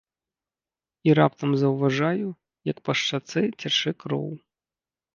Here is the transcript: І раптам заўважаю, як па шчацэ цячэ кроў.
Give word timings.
І 1.09 1.15
раптам 1.19 1.53
заўважаю, 1.65 2.27
як 2.73 2.77
па 2.91 2.99
шчацэ 3.05 3.41
цячэ 3.59 3.91
кроў. 4.05 4.29